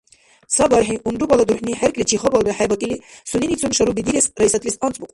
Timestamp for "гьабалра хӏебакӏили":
2.21-3.01